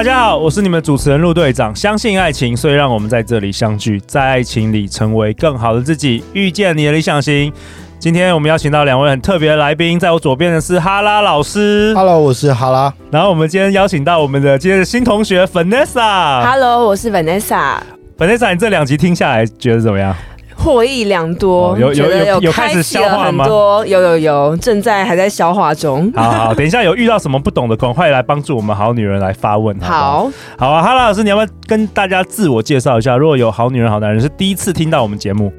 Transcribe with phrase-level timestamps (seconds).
[0.00, 1.76] 大家好，我是你们主持人陆队长。
[1.76, 7.52] 相信爱情，所以让我们在这里相聚，在爱情里成为更好的自己，遇见你的理想型。
[7.98, 12.90] 今天我们邀请到两位很特别的来宾，在我左边的是哈拉老师，Hello，我是哈拉。
[13.10, 17.74] 然后我们今天邀请到我们的今天的新同学 Vanessa，Hello，我是 Vanessa。
[18.16, 20.16] Vanessa，你这两集听下来觉得怎么样？
[20.62, 23.46] 获益良多，哦、有有有有开始消化吗？
[23.48, 26.12] 有有有，正在还在消化中。
[26.14, 29.74] 好好，等一下有遇到什么不懂的，赶快来帮助我们好女人来发问。
[29.80, 33.16] 好好，好啊，哈拉老师，你要不要跟大家自我介绍一下？
[33.16, 35.50] 如果有好女人、好男人是第一次听到我们节目。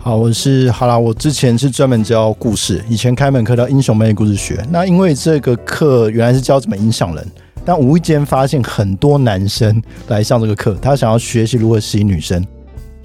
[0.00, 0.96] 好，我是哈拉。
[0.96, 4.64] 我之前是专门教故事，以前开门课叫英雄妹故事学。
[4.70, 7.26] 那因为这个课原来是教怎么影响人，
[7.64, 12.42] 但无意间发现很多男生来上这个课，他想要学习如何吸引女生，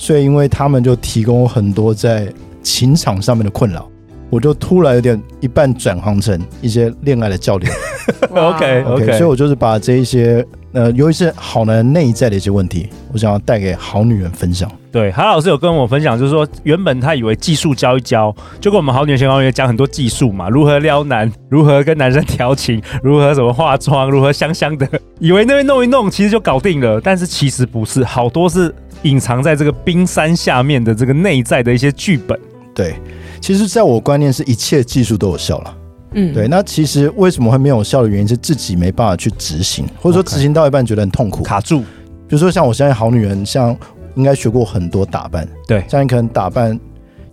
[0.04, 2.28] 所以因为他们就提供很多在
[2.62, 3.90] 情场上面的困扰，
[4.30, 7.72] 我就突然有点一半转行成一些恋爱的教练。
[8.36, 14.70] OK OK，所以我就是把这一些呃，尤其是好男人内在的一些问题，我想要带给好女人分享。
[14.94, 27.02] 对，韩老师有跟我分享，就是说原本他以为技术教一教，就跟我们好女人情场攻略讲很多技术嘛，如何撩男，如何跟男生调情，如何怎么化妆，如何香香的，以为那边弄一弄，其实就搞定了。
[27.02, 28.72] 但是其实不是，好多是
[29.02, 32.40] 隐藏在这个冰山下面的这个内在的一些剧本。
[32.76, 32.94] 对，
[33.42, 35.78] 其实在我观念是一切技术都有效了。
[36.12, 36.48] 嗯，对。
[36.48, 41.80] 那其实为什么会没有效的原因是自己没办法去执行，或者说执行到一半觉得很痛苦，卡住。
[41.80, 43.76] 比如说像我现在好女人，像。
[44.16, 46.80] 应该学过很多打扮，对，像你可能打扮，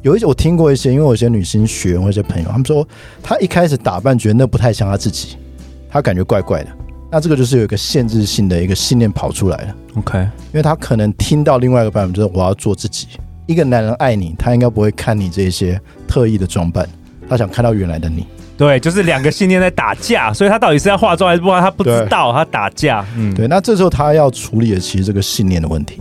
[0.03, 2.87] 有一些我听过一些，因为我有些女性学员或者朋友，他们说，
[3.23, 5.37] 她一开始打扮觉得那不太像她自己，
[5.91, 6.71] 她感觉怪怪的，
[7.11, 13.09] 那这个就是有一个限制性的一个信念跑出来了，OK，因为她可能听到另外一个版本，就是我要做自己，
[13.47, 16.89] 一个男人爱你，他应该不会看你这些特意的装扮，
[17.29, 18.27] 他想看到原来的你，
[18.57, 26.01] 对，就是两个信念在打架，所以他到底是要化妆还是不化，他不知道，他打架，嗯，对，那这时候他要处理的其实这个信念的问题。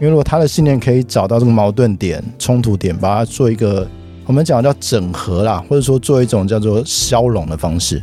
[0.00, 3.88] 因为如果他的信念可以找到这个矛盾点、冲突点，把它做一个
[4.26, 8.02] 我们讲叫整合啦，或者说做一种叫做消融的方式，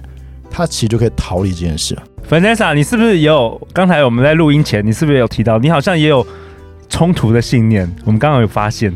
[0.50, 1.98] 他其实就可以逃离这件事。
[2.30, 3.60] Vanessa，你是不是也有？
[3.74, 6.26] 刚才我们在录音前，你是不是有提到，你好像也有
[6.88, 7.90] 冲突的信念？
[8.06, 8.96] 我们刚刚有发现。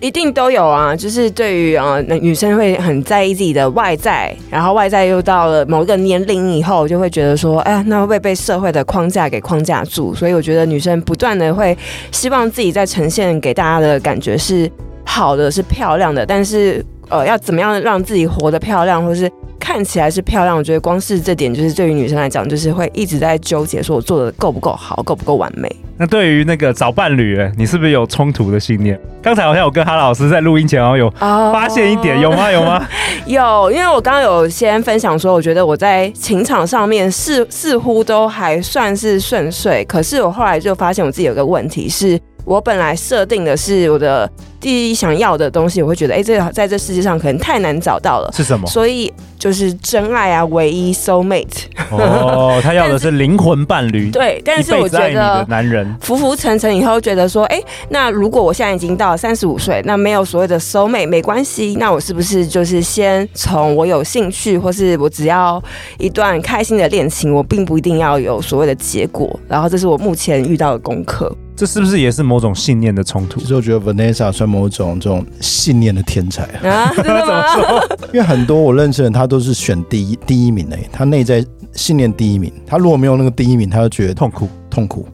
[0.00, 10.14] 一定都有啊，就是对于啊，那女生会很在意自己的外在，然后外在又到了某一个年龄以后，就会觉得说，哎呀，那会不会被社会的框架给框架住？
[10.14, 11.76] 所以我觉得女生不断的会
[12.10, 14.70] 希望自己在呈现给大家的感觉是
[15.04, 20.56] 好的，是漂亮的，但是呃，要怎么样让自己活得漂亮，或是看起来是漂亮？
[20.56, 25.68] 我觉得光是这点，就是对于女生来讲，就是会一直在纠结，说我做的够不够好，够不够完美。
[25.98, 28.98] 那对于那个找伴侣，你是不是有冲突的信念？
[29.20, 32.50] 刚才好像有跟哈老师在录音前好像有发现一点，oh, 有吗？
[32.50, 32.88] 有吗？
[33.26, 48.66] 有，因为我刚刚有先分享说，我觉得我在情场上面似似乎都还算是顺遂，可是我后来就发现我自己有个问题是，我本来设定的是我的第一想要的东西，我会觉得，哎，这个在这世界上可能太难找到了，是什么？
[48.68, 49.12] 所以。
[49.40, 51.62] 就是真爱啊，唯一 soul mate。
[51.90, 54.10] 哦，他要的是灵魂伴侣。
[54.12, 65.62] 对，但是我觉得男人浮浮沉沉以后，觉得说，哎、欸，那如果我现在已经到三十五岁，那没有所谓的 soul mate 没关系，那我是不是就是先从我有兴趣，或是我只要
[65.98, 69.40] 一段开心的恋情，我并不一定要有所谓的结果。
[69.48, 71.34] 然后，这是我目前遇到的功课。
[71.56, 73.38] 这是不是也是某种信念的冲突？
[73.38, 76.92] 其实我觉得 Vanessa 算某种这种信念的天才啊！
[76.96, 77.20] 怎么
[77.54, 77.96] 说？
[78.12, 82.52] 因为很多我认识的人，他都是选第一第一名的，他内在信念第一名。
[82.66, 85.06] 他如果没有那个第一名，他就觉得痛苦痛苦。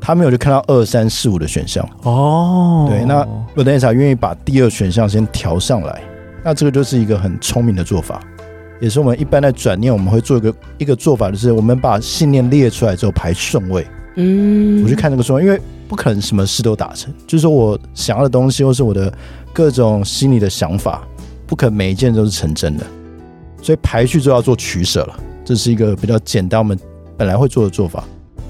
[0.00, 2.86] 他没有就看到二三四五的选项哦。
[2.88, 6.00] 对，那 Vanessa 愿意把第二选项先调上来，
[6.44, 8.20] 那这个就是一个很聪明的做法，
[8.80, 13.86] 也是我们一般在转念我们会做一个一个做法，就是我们把信念列出来之后排顺位。
[14.16, 15.60] 嗯，我去看这个顺位，因为。
[15.88, 19.12] 不可能什么事都达成，就是说我想要的东西，或是我的
[19.52, 21.06] 各种心里的想法，
[21.46, 22.84] 不可能每一件都是成真的，
[23.62, 25.16] 所以排序就要做取舍了。
[25.44, 26.78] 这是一个比较简单，我们
[27.16, 28.02] 本来会做的做法。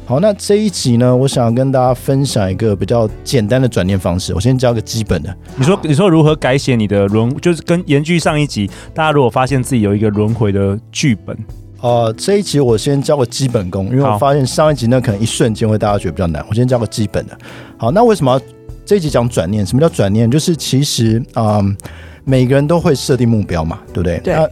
[0.07, 4.35] 好，那这一集呢，我想跟大家分享一个比较简单的转念方式。
[4.35, 5.35] 我先教个基本的。
[5.57, 11.37] 你说，你说如何改写你的轮，就是跟延续上一集，大家如果发现自己有一个轮回的剧本。
[11.85, 17.37] 呃，这一集我先教个基本功，因为我发现上一集呢可能一瞬间会大家觉得比较难，我先教个基本的。
[17.77, 18.41] 好，那为什么要
[18.87, 19.67] 这一集讲转念？
[19.67, 20.31] 什么叫转念？
[20.31, 21.77] 就是其实啊、呃，
[22.25, 24.19] 每个人都会设定目标嘛，对不对？
[24.21, 24.33] 对。
[24.33, 24.49] 那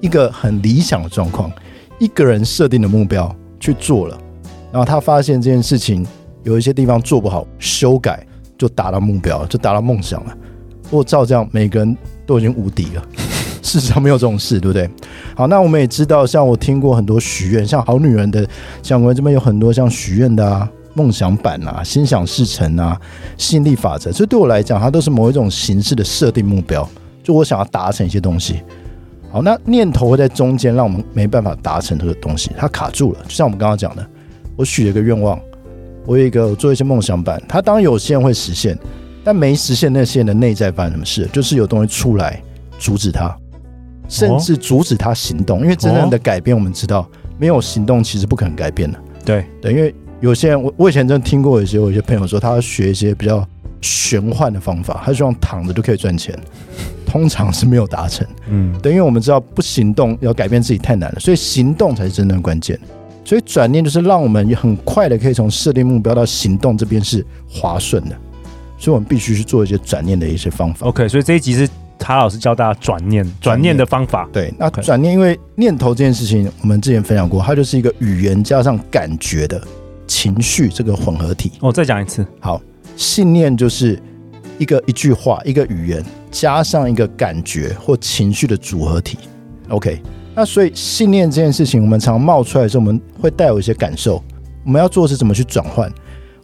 [0.00, 1.52] 一个很理想的状况，
[1.98, 3.30] 一个人设定的目标
[3.60, 4.18] 去做了，
[4.72, 6.06] 然后他发现这件事情
[6.44, 10.34] 有一些地方做不好，修改就达到目标，就达到梦想了。
[10.84, 11.94] 如果照这样，每个人
[12.24, 13.04] 都已经无敌了。
[13.62, 14.88] 事实上没有这种事，对不对？
[15.34, 18.46] 好，那我们也知道，像我听过很多许愿，像好女人的
[18.82, 23.00] 像我们这边有很多像许愿的啊、梦想版啊、心想事成啊、
[23.36, 26.88] 吸引力法则，这对我来讲，它都是某一种形式的设定目标，
[27.22, 28.60] 就我想要达成一些东西。
[29.32, 33.20] 好，那念头会在中间，让我们没办法达成这个东西，它卡住了。
[33.28, 34.04] 就像我们刚刚讲的，
[34.56, 35.38] 我许了一个愿望，
[36.04, 38.76] 我有一个做一些梦想版，它当然有些人会实现，
[39.22, 41.28] 但没实现那些人的内在发生什么事？
[41.32, 42.42] 就是有东西出来
[42.80, 43.32] 阻止它。
[44.10, 47.08] 甚至阻止他行动，因为真正的改变，我们知道
[47.38, 48.98] 没有行动其实不可能改变的。
[49.24, 53.46] 对对，因为有些人，我我以前真的听过有些有些朋友说，他要学一些比较
[53.80, 56.36] 玄幻的方法，他希望躺着就可以赚钱，
[57.06, 58.26] 通常是没有达成。
[58.48, 62.78] 嗯，对，因为我们知道不行动要改变自己太难了，所以行动才是真正的关键。
[63.24, 68.16] 所以转念就是让我们很快的可以从设定目标到行动这边是滑顺的，
[68.76, 70.86] 所以我们必须去做一些转念的一些方法。
[70.88, 71.68] OK，所以这一集是。
[72.00, 74.28] 查老师教大家转念，转念的方法。
[74.32, 79.62] 对，那转念，因为念头这件事情，我们之前分享过，它就是一个语言加上感觉的
[80.08, 81.52] 情绪这个混合体。
[81.60, 82.26] 哦，再讲一次。
[82.40, 82.60] 好，
[82.96, 83.96] 信念就是
[84.58, 89.16] 一个一句话，一个语言加上一个感觉或情绪的组合体。
[89.68, 90.02] OK，
[90.34, 94.20] 那所以信念这件事情，我们常常冒出来的时候，我们会带有一些感受。
[94.64, 95.88] 我们要做的是怎么去转换？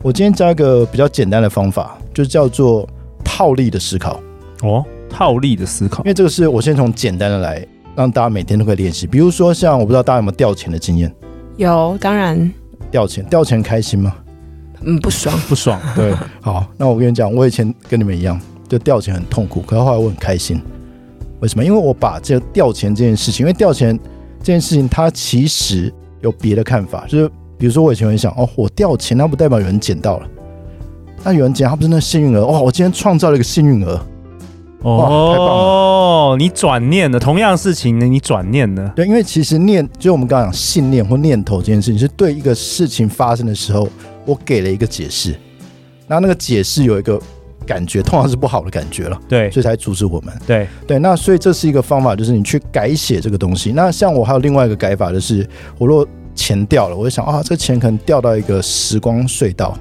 [0.01, 2.89] 我今天教一个比较简单的方法，就叫做
[3.25, 4.21] 套利的思考。
[4.63, 4.85] 哦。
[5.09, 9.07] 套利的思考，因为这个是我先从简单的来，让大家每天都可以练习。
[9.07, 11.13] 比如说，像我不知道大家有没有掉钱的经验？
[11.57, 12.51] 有，当然。
[12.91, 14.15] 掉钱，掉钱开心吗？
[14.83, 15.81] 嗯，不爽，不爽。
[15.95, 20.61] 对， 好，那我跟你讲，我以前跟你们一样，就掉钱很痛苦，可是后来我很开心。
[21.41, 21.65] 为什么？
[21.65, 23.99] 因为我把这个掉钱这件事情，因为掉钱
[24.39, 27.29] 这件事情，它其实有别的看法，就是
[27.59, 30.27] 比如说我以前会想，哦，我掉钱，那不代表有人捡到了，
[31.25, 32.47] 那有人捡，他不是那幸运儿？
[32.47, 34.01] 哇，我今天创造了一个幸运儿。
[34.83, 38.93] 哦，你转念了，同样的事情呢，你转念了。
[38.95, 43.89] 对，因为其实念，就我们刚刚讲信念或念头这件事情，是对一个事情发生的时候，
[44.25, 45.31] 我给了一个解释，
[46.07, 47.21] 然后那个解释有一个
[47.67, 49.19] 感觉，通常是不好的感觉了。
[49.29, 50.33] 对，所以才阻止我们。
[50.47, 53.73] 对对，那所以这是一个方法，就是你去改写这个东西。
[53.73, 55.45] 那像我还有另外一个改法，就是
[55.79, 59.77] 我如果钱掉了，我就想啊，这个钱可能掉到一个时光隧道，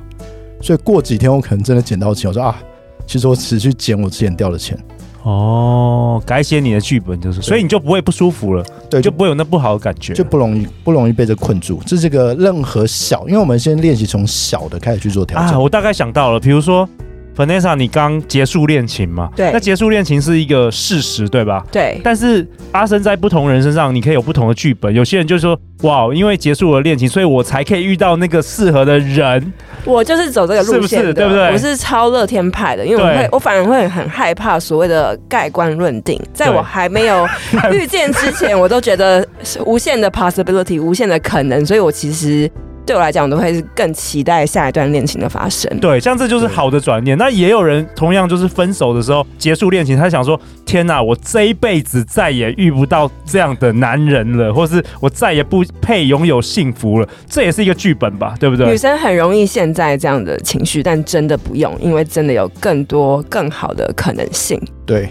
[0.61, 2.59] 所以过几天我可能真的捡到钱，我说啊。
[3.05, 4.77] 其实我只去捡我之前掉的钱，
[5.23, 11.79] 哦，改写你的剧本就是，所以你就不会不舒服了，对，就不会有那不好的感觉，就不容易不容易被这困住。
[11.85, 15.49] 这是个任何小，因为我们先练习从小的开始去做调整。
[15.49, 16.87] 啊，我大概想到了，比如说。
[17.35, 19.29] Vanessa，你刚结束恋情嘛？
[19.35, 19.51] 对。
[19.51, 21.63] 那结束恋情是一个事实，对吧？
[21.71, 21.99] 对。
[22.03, 24.93] 但是发生在不同人身上，你可以有不同的剧本。
[24.93, 29.53] 有些人就说：“哇，因为结束了恋情，所以我才可以遇到那个适合的人。”
[29.83, 31.13] 我就是走这个路线，是不是？
[31.13, 31.51] 对不对？
[31.51, 36.19] 我是超乐天派的，因为我会，我反而会很害怕所谓的盖棺论定。
[36.33, 37.27] 在我还没有
[37.71, 42.49] 遇见之前，我都觉得是无限的 possibility，无限的可能，所以我其实。
[42.85, 45.75] 对我来讲，我都会是更期待下一段恋情的发生。
[45.79, 47.17] 对，像这就是好的转念。
[47.17, 58.67] 那也有人同样就是分手的时候结束恋情，他想说：“天哪，我这一辈子再也遇不到这样的男人了，或是我再也不配拥有幸福了。”这也是一个剧本吧，对不对？
[58.67, 64.61] 女生很容易陷在这样的情绪，但真的不用，因为真的有更多更好的可能性。
[64.85, 65.09] 对，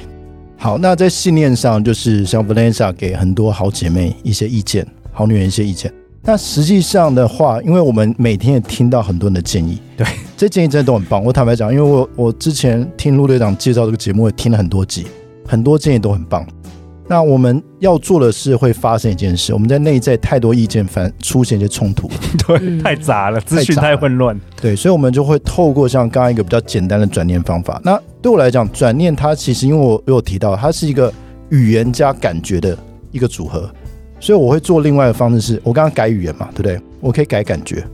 [0.57, 5.93] 好，那在信念上，就是像 Vanessa 给很多好姐妹一些意见，好女人一些意见。
[6.26, 11.23] 那实际上的话，因为我们每天也听到很多人的建议，对，这建议真的都很棒。
[11.23, 15.07] 我坦白讲，因为我我之前听陆队长介绍这个节目，也听了很多集，
[15.47, 16.47] 很多建议都很棒。
[17.07, 22.09] 那我们要做的是会发生一件事，我们在内在太多意见反出现一些冲突，
[22.47, 27.78] 对，太杂了，资讯太混乱，对，所以我们就会透过像刚刚一个比较简单的转念方法。
[27.85, 31.12] 那对我来讲，转念它其实因为我有提到，它是一个
[31.50, 32.75] 语言加感觉的
[33.12, 33.71] 一个组合。
[34.25, 36.81] 所以我会做另外的方式是，我刚刚改语言嘛，对不对？
[36.99, 37.85] 我可以改感觉，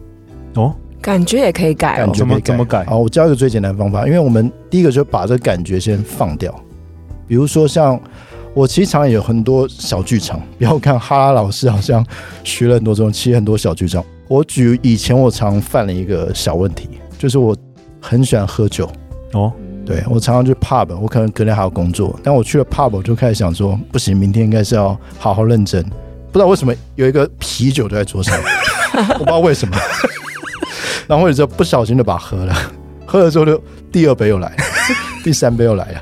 [0.54, 0.72] 哦，
[1.02, 2.84] 感觉也可以改，哦，感觉可以，怎么改？
[2.84, 6.54] 好，我教一个最简单的方法，因为我们第一个就把这个感觉先放掉。
[7.26, 8.00] 比如说像
[8.54, 12.06] 我其实常常有很多小剧场，不要看哈拉老师好像
[12.44, 14.04] 学了很多种，其实很多小剧场。
[14.28, 17.56] 我举以前我常犯了一个小问题，就是我
[18.00, 18.88] 很喜欢喝酒，
[19.32, 19.52] 哦，
[19.84, 25.84] 对，我常常去 pub，我可能隔天还要工作，但我去了 pub，我就开始想说，不行，明天应该是要好好认真。
[26.32, 28.38] 不知道为什么有一个啤酒就在桌上，
[29.14, 29.76] 我不知道为什么，
[31.08, 32.54] 然后或者就不小心的把它喝了，
[33.06, 34.54] 喝了之后就第二杯又来，
[35.24, 36.00] 第三杯又来了，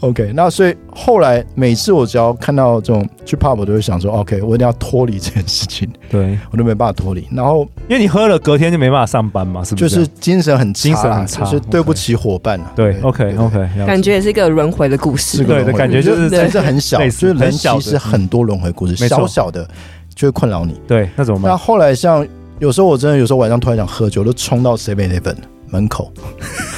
[0.00, 5.88] OK，那所以后来每次我只要看到这种去 pub，我都会想说，OK，我一定要脱离这件事情。
[6.10, 7.26] 对， 我都没办法脱离。
[7.32, 9.88] 然后因为你喝了，隔天就没办法上班嘛，是不是？
[9.88, 12.72] 就是精神很精神很差，就是对不起伙伴啊。
[12.76, 15.44] 对，OK，OK，感觉也是一个轮回的故事。
[15.44, 19.66] 对的感觉就是其实很小，就是人其实很多轮回故事，小小的
[20.14, 20.80] 就会困扰你。
[20.86, 21.50] 对，那怎么办？
[21.50, 22.26] 那后来像
[22.58, 25.36] 有时候我真的有时候晚上突然想喝酒，都冲到 Seven Eleven
[25.70, 26.12] 门口。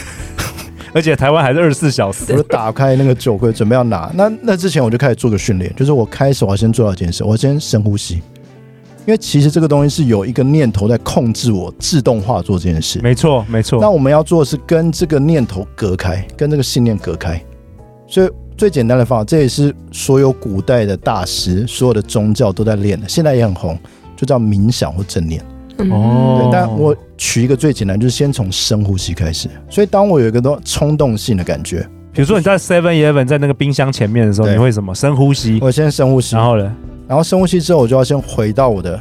[0.99, 4.11] 而且台湾还是二十四小时，我就打开那个酒柜准备要拿。
[4.17, 8.17] 那那之前我就开始做个训练，就是我开始我要先做到一件事，我要先深呼吸，
[9.07, 12.99] 因为其实这个东西是有一个念头在控制我自动化做这件事。
[13.01, 13.81] 没错，没错。
[13.81, 17.41] 那我们要做的是跟这个念头隔开，跟这个信念隔开。
[18.09, 23.79] 所以最简单的方法，这也是所有古代的大师、所有的宗教都在练的，现在也很红，
[24.17, 25.41] 就叫冥想或正念。
[25.91, 29.49] 哦，对，但我取一个最简单，就是先从深呼吸开始。
[29.69, 34.95] 所以当我有一个都冲动性的感觉，比如说你在 Seven Eleven 在那个冰箱前面的时候，你会什么？
[34.95, 35.59] 深呼吸。
[35.63, 36.75] 我先深呼吸，然后呢？
[37.07, 38.99] 然后深呼吸之后，我就要先回到我的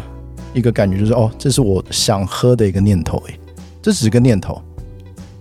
[0.53, 3.39] 一个感觉，就是哦，这是我想喝的一个念头，诶，
[3.81, 4.61] 这只是个念头。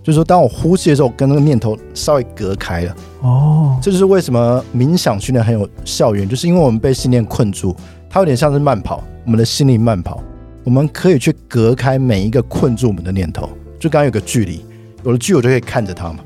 [0.03, 2.95] 就是说，当我呼吸的时候，跟那个念头稍微隔开了。
[3.21, 7.75] 哦，这就是为什么冥想训练很有效用，就是因为我们被信念困住，
[8.09, 10.23] 它有点像是慢跑，我们的心灵慢跑。
[10.67, 14.65] 我们可以去隔开每一个困住我们的念头，就刚刚有个距离，
[15.05, 16.19] 有了距离我就可以看着他嘛，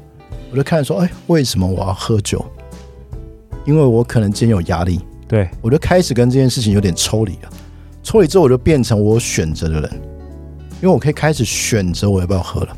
[0.50, 2.44] 我就看说，哎，为什么我要喝酒？
[3.66, 7.50] 因为我可能今天有压力，对，我就开始跟这件事情有点抽离了。
[8.02, 9.92] 抽离之后，我就变成我选择的人，
[10.82, 12.78] 因为我可以开始选择我要不要喝了。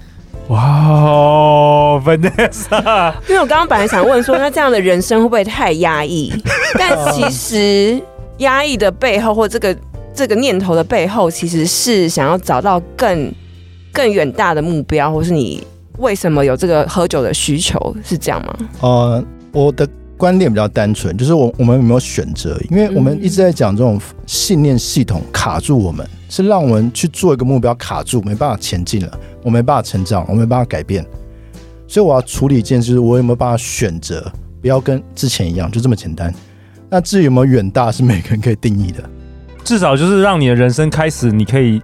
[0.50, 6.34] 哇哦，Vanessa， 因为我刚刚本来想问说，那这样的人生会不会太压抑？
[6.77, 8.03] 但其实
[8.39, 9.74] 压抑的背后或这个。
[10.13, 13.34] 这个念头的背后，其实是想要找到更
[13.91, 15.65] 更远大的目标，或是你
[15.98, 18.55] 为什么有这个喝酒的需求，是这样吗？
[18.82, 22.60] 呃，我的观点比较单纯，就是我我们有没有选择？
[22.70, 31.05] 因为我们一直在讲这种信念系统卡住我们，是让我们去做一个目标卡住，没办法前进了，我没办法成长，我没办法改变，
[31.88, 36.34] 所以我要处理一件事，就是我有没有办法选择，不要跟之前一样，就这么简单。
[36.89, 39.03] 那至于有没有远大，是每个人可以定义的。
[39.63, 41.82] 至少就是让你的人生开始，你可以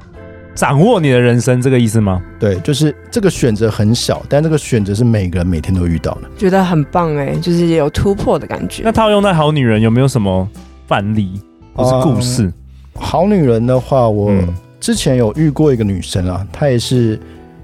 [0.53, 2.21] 掌握你的人生，这个意思吗？
[2.37, 8.81] 对，就是这个选择很小，但这个选择是每个人每天都遇到的，觉得很棒哎，就是有突破的感觉。
[8.83, 10.47] 那套用在好女人有没有什么
[10.87, 11.41] 范例
[11.73, 12.43] 或是故事？
[12.43, 12.53] 嗯，
[12.95, 14.33] 好女人的话，我
[14.81, 17.17] 之前有遇过一个女生啊，她也是，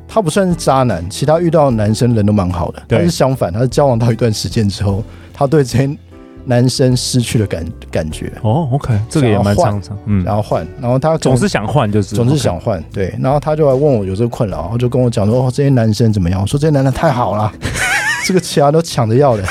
[0.08, 5.04] 她不算是渣男，其他遇到的男生人都蛮好的，但是相反，她是交往到一段时间之后，
[5.34, 5.98] 她对这些。
[6.46, 16.40] 男生失去了感感觉哦，OK，这个也蛮常常，嗯，然后换，然后他总是想换，就是总是想换，对，然后他就来问我有这个困扰，然后就跟我讲说，哦，这些男生怎么样？
[16.42, 17.52] 我说这些男的太好了，
[18.26, 19.44] 这个其他都抢着要的，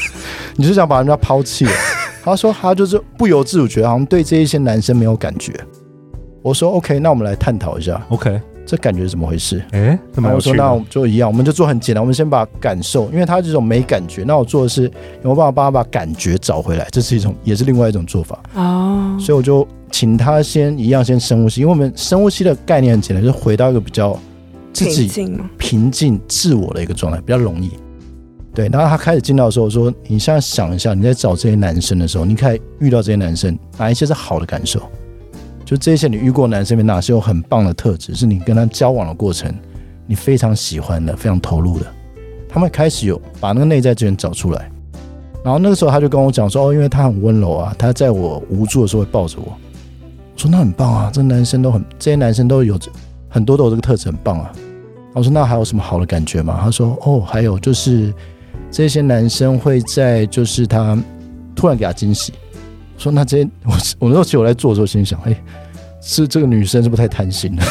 [0.56, 1.72] 你是想把人家抛弃了？
[2.24, 5.52] 他说他就是不由自主觉得好像对这一些男生没有感觉。
[6.42, 8.40] 我说 OK，那我们来探讨一下，OK。
[8.68, 9.64] 这感觉是怎么回事？
[9.70, 14.90] 哎，怎么我说那我们就一样，我们就做很简单，我们先把感受，因为他这种没感觉，那我做的是有
[15.22, 16.86] 没有办法帮他把感觉找回来？
[16.92, 19.16] 这是一种，也是另外一种做法哦。
[19.18, 24.14] 所以我就请他先一样先深呼吸，因为我们深呼吸的概念很简单，就是回到一个比较
[24.74, 25.10] 自己
[25.56, 27.70] 平静自我的一个状态，比较容易。
[28.54, 34.82] 对，然后他开始进到的时候，我说你现在想一下，你在找这些男生的时候，你可以遇到这些男生，哪一些是好的感受？
[35.68, 39.54] 就这些，你遇过男生里面哪些有很棒的特质，是你跟他交往的过程，
[40.06, 41.84] 你非常喜欢的，非常投入的。
[42.48, 44.70] 他们开始有把那个内在资源找出来，
[45.44, 49.52] 然后那个时候他就跟我讲说：“哦，因为他很温柔啊，他在我无助的时候会抱着我。”
[50.32, 52.80] 我说：“那很棒啊，这男生都很，这些男生都有
[53.28, 54.50] 很多都有这个特质，很棒啊。”
[55.12, 58.10] 我说：“那还有什么好的感觉吗？”他说：“哦，还有就是
[58.70, 60.98] 这些男生会在，就是他
[61.54, 62.32] 突然给他惊喜。”
[62.98, 65.34] 说那这些我我那时候其实我在做的时候心想，哎，
[66.02, 67.62] 是这个女生是不是太贪心了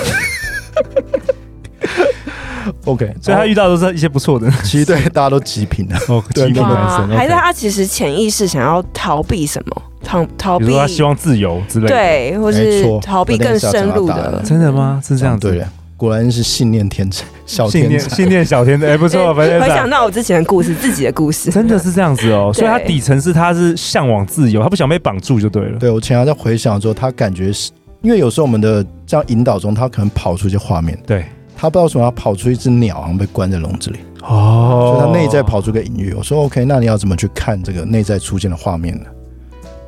[2.86, 9.82] ？OK， 所以她遇到的都是一些不错的，其实对大家都极品的， 哦，极品男生，还是他其实潜意识想要逃避什么？
[10.04, 10.74] 逃逃避？
[10.74, 14.42] 他希望自由之类的，对，或是逃避更深入的？
[14.46, 15.02] 真的吗？
[15.06, 15.50] 是这样子。
[15.50, 15.66] 对
[15.98, 22.52] 果然是信念天才，小天才，信念小天才，哎，不错，反正回想到我之前的故事，自己的故事，真的是这样子哦。
[22.54, 25.80] 所以他底层是他是向往自由，他不想被绑住就对了。
[25.80, 27.72] 对，我前两天在回想的时候，他感觉是
[28.04, 31.26] 因为有时候我们的这样引导中，他可能跑出一些画面，对，
[31.56, 36.14] 他不知道为什么要跑出一只鸟，好像被关在笼子里哦，所以他内在跑出个隐喻。
[36.14, 39.06] 我说 OK，那你要怎么去看这个内在出现的画面呢？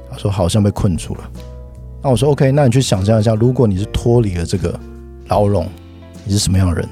[0.09, 1.21] 他说好像被困住了。
[2.01, 4.73] 那我说 OK，那你去想象一下，如果你是脱离了这个
[5.27, 5.67] 牢笼。
[6.29, 6.87] 你是什么样的人？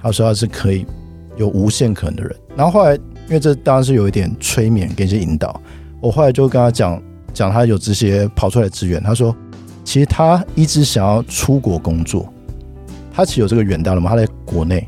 [0.00, 0.86] 他说他是可以
[1.36, 2.36] 有无限可能的人。
[2.54, 2.94] 然后后来，
[3.26, 5.58] 因因为这当然是有一点催眠跟一些引导。
[6.00, 7.02] 我后来就跟他讲
[7.32, 9.02] 讲，他有这些跑出来的资源。
[9.02, 9.34] 他说，
[9.82, 12.30] 其实他一直想要出国工作，
[13.10, 14.86] 他其实有这个远大的嘛，他在国内。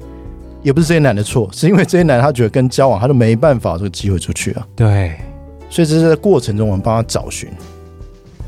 [0.63, 4.67] 也不是这些男的错，是因为这些男的他觉得跟交往他都没办法这个机会出去啊。
[4.77, 5.17] 对，
[5.71, 7.49] 所以这是在过程中我们帮他找寻。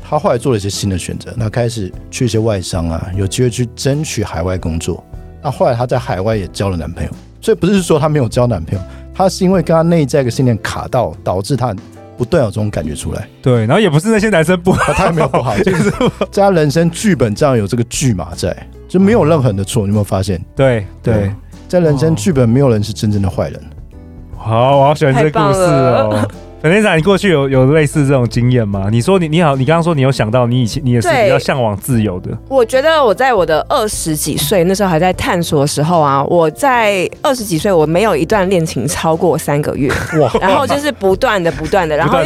[0.07, 5.03] 他后来做了一些新的选择，他开始去一些外商啊，有机会去争取海外工作。
[5.47, 8.83] 那后来她在海外也交了男朋友，所以不是说她没有交男朋友，
[9.15, 11.73] 她是因为跟她内在的信念卡到，导致她
[12.17, 13.25] 不断有这种感觉出来。
[13.41, 15.89] 对，然后也不是那些男生不好，他也没有不好，就是
[16.29, 18.53] 在他人生剧本这样有这个剧码在，
[18.89, 19.83] 就没有任何人的错。
[19.83, 20.37] 你有没有发现？
[20.53, 21.13] 对对。
[21.13, 21.33] 对
[21.69, 23.61] 在人生剧本，没有人是真正的坏人。
[24.35, 26.27] 好，我好喜欢这个故事哦。
[26.59, 28.87] 粉丝长，你过去有有类似这种经验吗？
[28.91, 32.35] 你说你你好，你刚刚说你有想到你以前你也是比较向往自由的。
[32.49, 39.87] 我觉得我在我的二十几岁那时候还在探索的时候啊，我在二十几岁我没有一段恋情超过三个月
[40.19, 42.17] 哇， 然后就是不断的不断的， 然后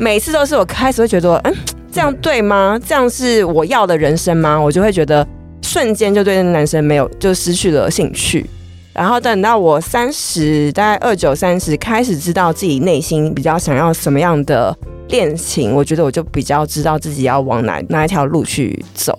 [0.00, 1.54] 每次都是我开始会觉得，嗯，
[1.92, 2.78] 这样对吗？
[2.84, 4.60] 这样是我要的人生吗？
[4.60, 5.24] 我就会觉得
[5.62, 8.44] 瞬间就对那男生没有就失去了兴趣。
[8.96, 14.74] 然后等到我三十，大概二九三十，开始知道自己内心比较想要什么样的
[15.10, 19.14] 恋情，我觉得我就比较知道自己要往哪哪一条路去走。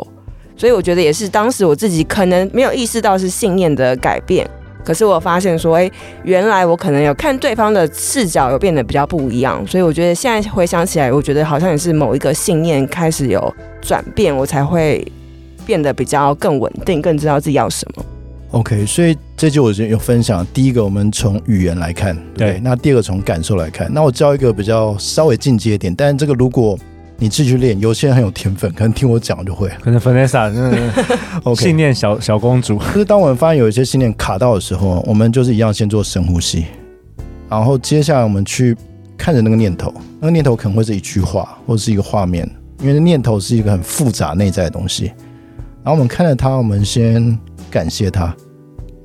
[0.55, 4.49] 所以我觉得也是当时我自己可能没有意识到是信念的改变，
[4.83, 5.91] 可是我发现说，哎，
[6.23, 9.63] 原来我可能有看对方的视角有变得比较不一样。
[9.67, 15.05] 所以我觉得现在回想起来，我觉得好像也是某一个信念开始有转变，我才会
[15.67, 18.03] 变得比较更稳定，更知道自己要什么。
[18.51, 20.45] OK，所以这就我就有分享。
[20.53, 22.59] 第一个，我们从语言来看，对，对。
[22.61, 23.93] 那第二个从感受来看。
[23.93, 26.79] 那我教一个比较稍微进阶一点，但是这个如果
[27.17, 29.67] 你自己去练，有些人很有天分，可能听我讲就会。
[29.81, 30.91] 可能 Vanessa， 嗯
[31.43, 32.79] ，OK，信念小小公主。
[32.93, 36.67] 就是当我们发现有一些信念卡到的时候，我们就是一样先做深呼吸，
[37.49, 38.73] 然后接下来我们去
[39.17, 42.49] 看着那个念头，那个念头可能会是一句话或者是一个画面，
[42.79, 45.11] 因为念头是一个很复杂内在的东西。
[45.83, 47.37] 然后我们看着它，我们先。
[47.69, 48.33] 感谢他，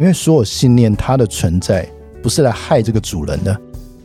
[0.03, 1.89] 因为所有信念，它的存在
[2.21, 3.57] 不是来害这个主人的，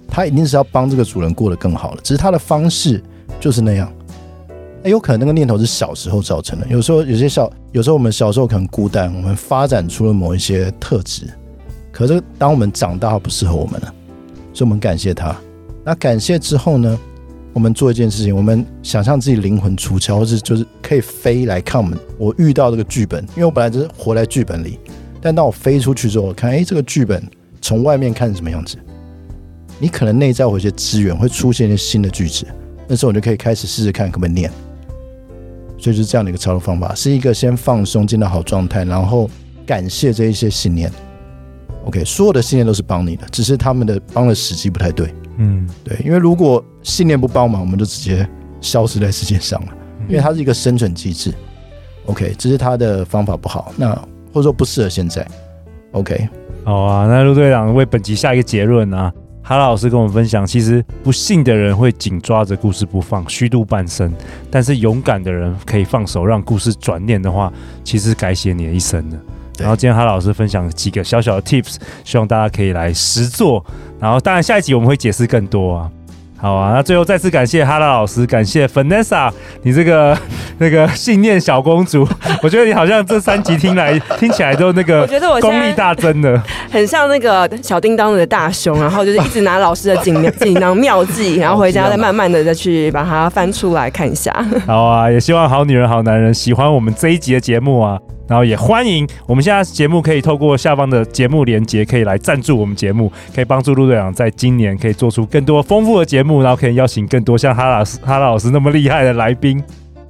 [0.08, 3.04] 他一定是要帮这个主人过得更好的，只是他的方式
[3.40, 3.92] 就是那样。
[4.84, 11.28] 那，有可能那个念头是小时候造成的，有时候有些小，有时候我们小时候可能孤单，我们发展出了某一些特质，
[11.92, 13.92] 可是当我们长大，不适合我们了，
[14.54, 15.36] 所以我们感谢他。
[15.84, 16.96] 那感谢之后呢？
[17.54, 21.98] 我们做一件事情，我们想象自己灵魂出窍，或是就是可以飞来看我们。
[22.20, 24.80] 我遇到这个剧本，因为我本来就是活在剧本里，
[25.22, 27.22] 但当我飞出去之后，我看，哎，这个剧本
[27.62, 28.78] 从外面看是什么样子？
[29.80, 32.46] 你可能内在有一些资源会出现一些新的句子，
[32.88, 34.52] 那时候我就可以开始试试看可不可以念。
[35.80, 39.30] 所以就是这样的一个操作方法，是一个先放松进到好状态，然后
[39.66, 40.92] 感谢这一些信念。
[41.86, 45.14] OK，所有的信念都是帮你的，只是他们的帮的时机不太对。
[45.38, 48.28] 嗯，对，因为如果信念不帮忙，我们就直接
[48.60, 49.74] 消失在世界上了。
[50.10, 51.34] 因为它是一个生存机制。
[52.06, 53.96] OK，只是他的方法不好，那
[54.38, 55.26] 或者说不适合现在。
[55.94, 56.30] OK，
[56.64, 59.12] 好啊，那陆队长为本集下一个结论啊。
[59.42, 64.12] 哈拉老师跟我们分享，其实不幸的人会紧抓着故事不放，虚度半生；
[64.52, 67.52] 但是勇敢的人可以放手，让故事转念的话，
[67.84, 69.18] 其实改写你的一生的。
[69.58, 73.66] 然后今天哈老师分享几个小小的 tips，希望大家可以来实做。
[74.00, 75.92] 然后当然下一集我们会解释更多啊。
[76.40, 79.32] 好啊，那最后再次感谢哈拉老师，感谢 Vanessa，
[79.64, 80.16] 你这个
[80.60, 82.08] 那个信念小公主，
[82.44, 86.40] 我觉得你好像这三集听来听起来都那个，我觉得我功力大增的，
[86.72, 94.32] 很像那个小叮当的大雄，然后就是一直拿老师的锦 锦囊妙计，然后回家再慢慢的再去把它翻出来看一下。
[94.66, 98.00] 好啊，也希望好女人好男人喜欢我们这一集的节目啊。
[98.28, 109.60] 然后也欢迎我们现在节目可以透过下方的节目连接，可以来赞助我们节目，可以帮助陆队长在今年可以做出更多丰富的节目，然后可以邀请更多像哈老师哈老师那么厉害的来宾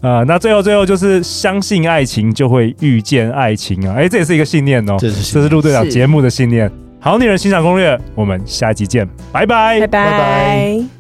[0.01, 0.25] 啊、呃。
[0.25, 3.95] 那最后最后就是相信爱情就会遇见爱情啊！
[3.97, 6.71] 哎，这也是一个信念哦，这是这是陆队长节目的信念。
[6.99, 9.88] 好女人欣赏攻略，我们下一集见，拜拜，拜拜。
[9.88, 10.96] 拜拜。